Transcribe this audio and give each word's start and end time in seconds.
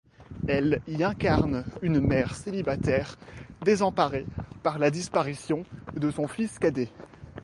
Elle 0.47 0.81
y 0.87 1.03
incarne 1.03 1.63
une 1.83 1.99
mère 1.99 2.35
célibataire 2.35 3.17
désemparée 3.63 4.25
par 4.63 4.79
la 4.79 4.89
disparition 4.89 5.63
de 5.95 6.09
son 6.09 6.27
fils 6.27 6.57
cadet. 6.57 6.89